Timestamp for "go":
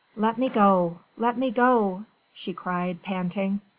0.49-1.01, 1.51-2.05